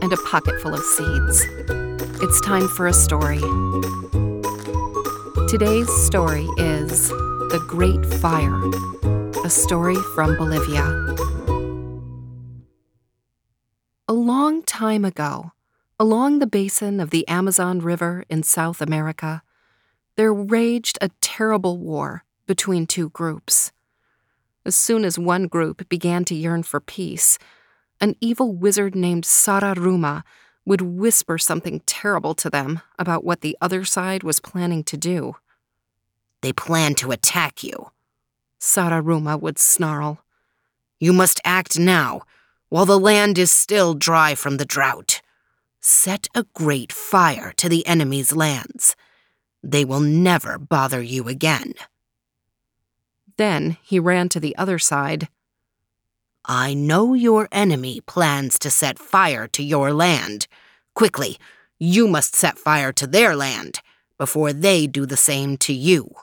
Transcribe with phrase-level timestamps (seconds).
[0.00, 1.44] and a pocket full of seeds.
[2.22, 3.40] It's time for a story.
[5.48, 8.60] Today's story is The Great Fire,
[9.44, 10.84] a story from Bolivia.
[14.06, 15.52] A long time ago,
[15.98, 19.42] along the basin of the Amazon River in South America,
[20.16, 23.72] there raged a terrible war between two groups.
[24.64, 27.38] As soon as one group began to yearn for peace,
[28.00, 30.22] an evil wizard named Sararuma
[30.64, 35.36] would whisper something terrible to them about what the other side was planning to do.
[36.42, 37.90] They plan to attack you,
[38.60, 40.24] Sararuma would snarl.
[41.00, 42.22] You must act now,
[42.68, 45.22] while the land is still dry from the drought.
[45.80, 48.94] Set a great fire to the enemy's lands.
[49.62, 51.74] They will never bother you again.
[53.36, 55.28] Then he ran to the other side.
[56.44, 60.46] I know your enemy plans to set fire to your land.
[60.94, 61.38] Quickly,
[61.78, 63.80] you must set fire to their land
[64.16, 66.14] before they do the same to you.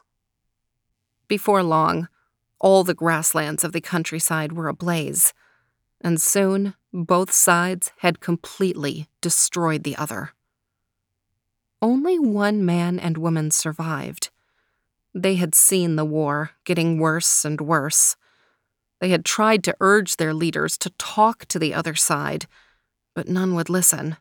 [1.27, 2.07] Before long,
[2.59, 5.33] all the grasslands of the countryside were ablaze,
[6.01, 10.31] and soon both sides had completely destroyed the other.
[11.81, 14.29] Only one man and woman survived.
[15.13, 18.15] They had seen the war getting worse and worse.
[18.99, 22.47] They had tried to urge their leaders to talk to the other side,
[23.13, 24.17] but none would listen.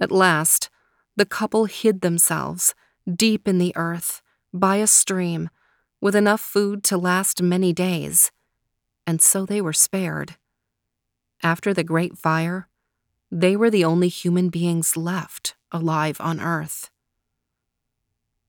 [0.00, 0.70] At last,
[1.16, 2.74] the couple hid themselves
[3.10, 5.50] deep in the earth, by a stream,
[6.00, 8.30] with enough food to last many days,
[9.06, 10.36] and so they were spared.
[11.42, 12.68] After the Great Fire,
[13.30, 16.90] they were the only human beings left alive on Earth.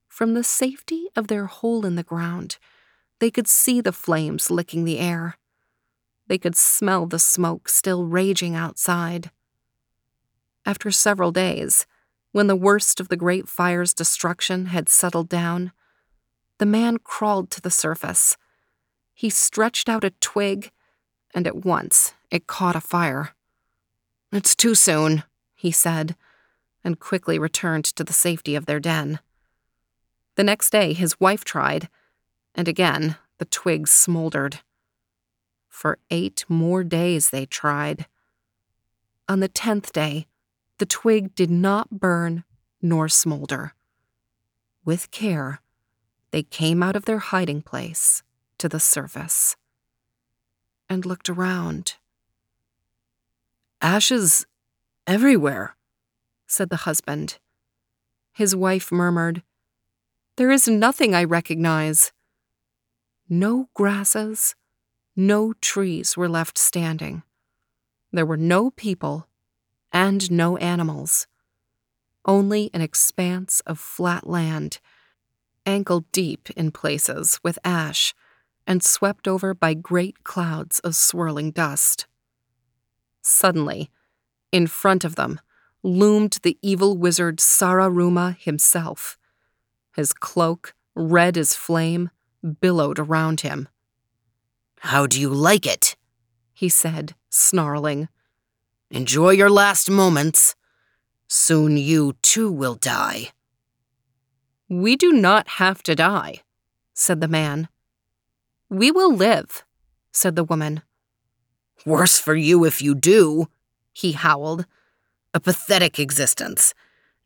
[0.07, 2.57] From the safety of their hole in the ground,
[3.21, 5.37] they could see the flames licking the air.
[6.27, 9.29] They could smell the smoke still raging outside.
[10.65, 11.85] After several days,
[12.31, 15.71] when the worst of the Great Fire's destruction had settled down,
[16.57, 18.37] the man crawled to the surface.
[19.13, 20.71] He stretched out a twig,
[21.35, 23.35] and at once it caught afire.
[24.31, 26.15] It's too soon, he said,
[26.83, 29.19] and quickly returned to the safety of their den.
[30.37, 31.87] The next day, his wife tried,
[32.55, 34.59] and again the twigs smoldered.
[35.67, 38.05] For eight more days they tried.
[39.27, 40.27] On the tenth day,
[40.77, 42.43] the twig did not burn
[42.81, 43.73] nor smolder.
[44.83, 45.61] With care,
[46.31, 48.23] they came out of their hiding place
[48.57, 49.55] to the surface
[50.89, 51.95] and looked around.
[53.81, 54.45] Ashes
[55.07, 55.75] everywhere,
[56.47, 57.39] said the husband.
[58.33, 59.43] His wife murmured,
[60.37, 62.11] there is nothing I recognize.
[63.33, 64.55] No grasses,
[65.15, 67.23] no trees were left standing.
[68.11, 69.29] There were no people
[69.93, 71.27] and no animals.
[72.25, 74.79] Only an expanse of flat land,
[75.65, 78.13] ankle deep in places with ash,
[78.67, 82.07] and swept over by great clouds of swirling dust.
[83.21, 83.89] Suddenly,
[84.51, 85.39] in front of them,
[85.83, 89.17] loomed the evil wizard Sararuma himself.
[89.95, 92.09] His cloak, red as flame,
[92.59, 93.67] billowed around him.
[94.79, 95.95] How do you like it?
[96.53, 98.07] he said, snarling.
[98.89, 100.55] Enjoy your last moments.
[101.27, 103.29] Soon you too will die.
[104.69, 106.41] We do not have to die,
[106.93, 107.67] said the man.
[108.69, 109.63] We will live,
[110.11, 110.81] said the woman.
[111.85, 113.47] Worse for you if you do,
[113.91, 114.65] he howled.
[115.33, 116.73] A pathetic existence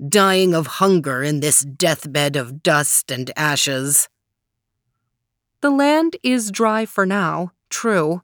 [0.09, 4.09] dying of hunger in this deathbed of dust and ashes.
[5.65, 8.21] The land is dry for now, true,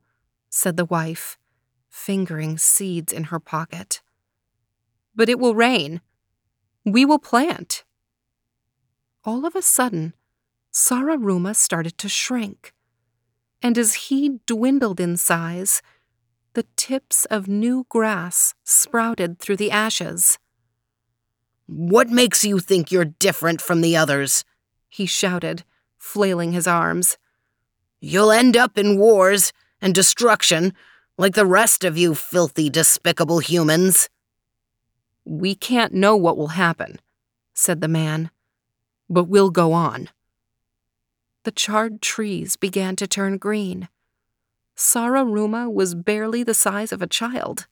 [0.51, 1.39] said the wife,
[1.89, 4.03] fingering seeds in her pocket.
[5.15, 6.01] But it will rain.
[6.85, 7.83] We will plant.
[9.25, 10.13] All of a sudden,
[10.71, 12.75] Sararuma started to shrink,
[13.59, 15.81] and as he dwindled in size,
[16.53, 20.37] the tips of new grass sprouted through the ashes.
[21.65, 24.45] What makes you think you're different from the others?
[24.89, 25.63] He shouted,
[25.97, 27.17] flailing his arms.
[28.01, 30.73] You'll end up in wars and destruction
[31.19, 34.09] like the rest of you filthy, despicable humans.
[35.23, 36.99] We can't know what will happen,
[37.53, 38.31] said the man,
[39.07, 40.09] but we'll go on.
[41.43, 43.87] The charred trees began to turn green.
[44.75, 47.67] Sararuma was barely the size of a child.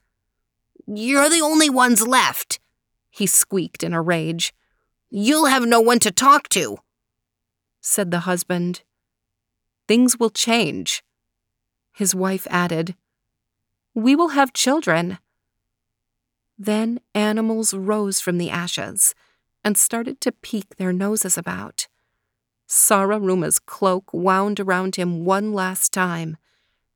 [0.86, 2.60] You're the only ones left,
[3.10, 4.54] he squeaked in a rage.
[5.10, 6.78] You'll have no one to talk to,
[7.82, 8.84] said the husband.
[9.90, 11.04] Things will change.
[11.94, 12.94] His wife added,
[13.96, 15.18] We will have children.
[16.60, 19.16] Then animals rose from the ashes
[19.64, 21.88] and started to peek their noses about.
[22.68, 26.38] Sararuma's cloak wound around him one last time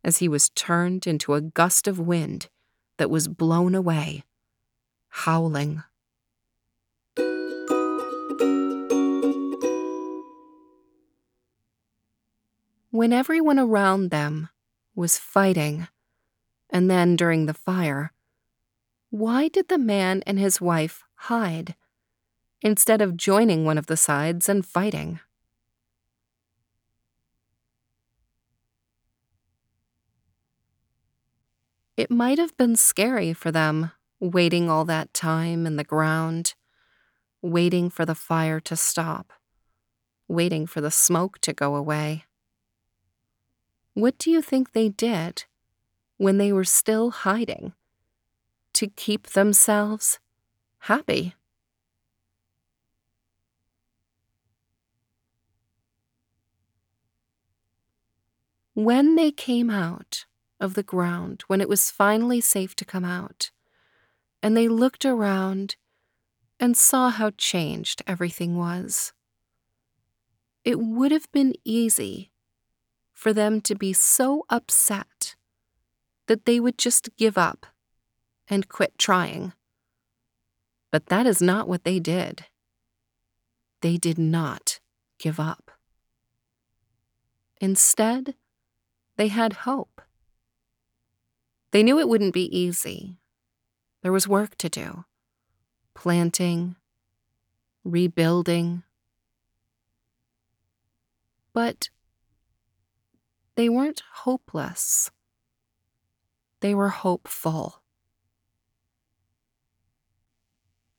[0.04, 2.48] as he was turned into a gust of wind
[2.98, 4.24] that was blown away,
[5.10, 5.81] howling.
[12.94, 14.50] When everyone around them
[14.94, 15.88] was fighting,
[16.69, 18.13] and then during the fire,
[19.10, 21.74] why did the man and his wife hide
[22.62, 25.19] instead of joining one of the sides and fighting?
[31.98, 33.89] It might have been scary for them,
[34.19, 36.54] waiting all that time in the ground,
[37.42, 39.34] waiting for the fire to stop,
[40.28, 42.25] waiting for the smoke to go away.
[43.94, 45.45] What do you think they did
[46.18, 47.74] when they were still hiding
[48.74, 50.19] to keep themselves
[50.80, 51.36] happy?
[58.74, 60.25] When they came out,
[60.63, 63.51] of the ground when it was finally safe to come out,
[64.42, 65.75] and they looked around
[66.57, 69.12] and saw how changed everything was.
[70.63, 72.31] It would have been easy
[73.24, 75.38] for them to be so upset
[76.28, 77.66] that they would just give up
[78.50, 79.54] and quit trying.
[80.92, 82.48] But that is not what they did.
[83.80, 84.81] They did not
[85.20, 85.72] give up.
[87.62, 88.36] Instead,
[89.16, 90.02] they had hope.
[91.72, 93.16] They knew it wouldn't be easy.
[94.02, 95.06] There was work to do
[95.94, 96.75] planting,
[97.86, 98.84] rebuilding.
[101.54, 101.88] But
[103.56, 105.12] they weren't hopeless,
[106.62, 107.82] they were hopeful.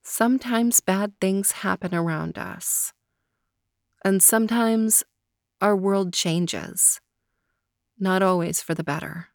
[0.02, 2.92] Sometimes bad things happen around us,
[4.04, 5.02] and sometimes
[5.60, 7.00] our world changes,
[7.98, 9.28] not always for the better.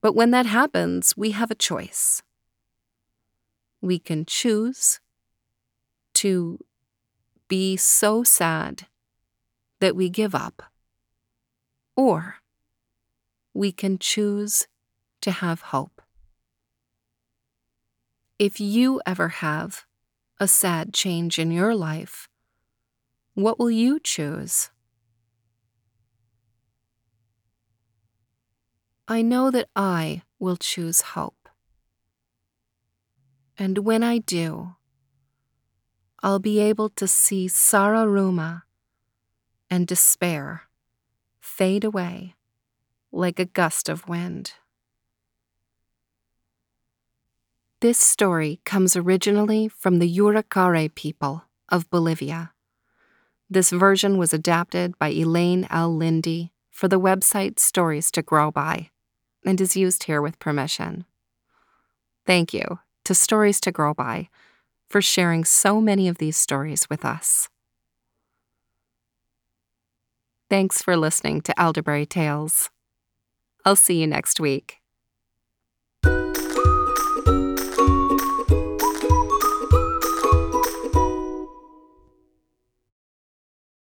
[0.00, 2.22] But when that happens, we have a choice.
[3.80, 5.00] We can choose
[6.14, 6.58] to
[7.48, 8.86] be so sad
[9.80, 10.62] that we give up,
[11.96, 12.36] or
[13.54, 14.68] we can choose
[15.22, 16.02] to have hope.
[18.38, 19.84] If you ever have
[20.38, 22.28] a sad change in your life,
[23.32, 24.70] what will you choose?
[29.08, 31.48] I know that I will choose hope.
[33.56, 34.74] And when I do,
[36.22, 38.62] I'll be able to see Sararuma
[39.70, 40.62] and despair
[41.56, 42.34] fade away
[43.10, 44.52] like a gust of wind.
[47.80, 52.52] This story comes originally from the Yuracare people of Bolivia.
[53.48, 55.96] This version was adapted by Elaine L.
[55.96, 58.90] Lindy for the website Stories to Grow By
[59.46, 61.06] and is used here with permission.
[62.26, 64.28] Thank you to Stories to Grow By
[64.90, 67.48] for sharing so many of these stories with us.
[70.48, 72.70] Thanks for listening to Elderberry Tales.
[73.64, 74.76] I'll see you next week.